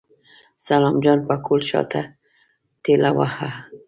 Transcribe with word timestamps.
سلام 0.67 0.95
جان 1.03 1.19
پکول 1.27 1.61
شاته 1.69 2.01
ټېلوهه. 2.83 3.49